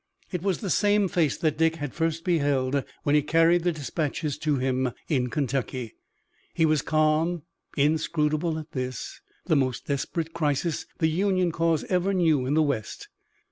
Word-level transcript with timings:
It 0.31 0.41
was 0.41 0.61
the 0.61 0.71
same 0.71 1.07
face 1.07 1.37
that 1.37 1.59
Dick 1.59 1.75
had 1.75 1.93
first 1.93 2.23
beheld 2.23 2.83
when 3.03 3.13
he 3.13 3.21
carried 3.21 3.63
the 3.63 3.71
dispatches 3.71 4.35
to 4.39 4.55
him 4.55 4.89
in 5.09 5.29
Kentucky. 5.29 5.93
He 6.55 6.65
was 6.65 6.81
calm, 6.81 7.43
inscrutable 7.77 8.57
at 8.57 8.71
this, 8.71 9.21
the 9.45 9.55
most 9.55 9.85
desperate 9.85 10.33
crisis 10.33 10.87
the 10.97 11.05
Union 11.09 11.51
cause 11.51 11.83
ever 11.83 12.15
knew 12.15 12.47
in 12.47 12.55
the 12.55 12.63
west. 12.63 13.09